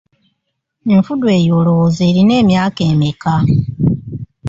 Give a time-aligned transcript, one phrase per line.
[0.93, 3.35] Enfudu eyo olowooza erina emyaka emeka?